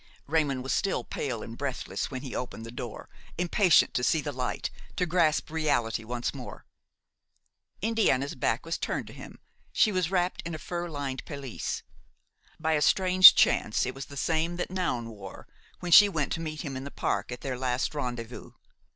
[0.25, 3.07] Raymon was still pale and breathless when he opened the door;
[3.37, 6.65] impatient to see the light, to grasp reality once more.
[7.83, 9.37] Indiana's back was turned to him,
[9.71, 11.83] she was wrapped in a fur lined pelisse.
[12.59, 15.47] By a strange chance it was the same that Noun wore
[15.81, 18.53] when she went to meet him in the park at their last rendezvous.